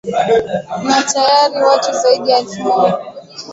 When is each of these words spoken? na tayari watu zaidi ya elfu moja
na 0.87 1.01
tayari 1.03 1.63
watu 1.63 1.93
zaidi 1.93 2.29
ya 2.31 2.39
elfu 2.39 2.63
moja 2.63 2.97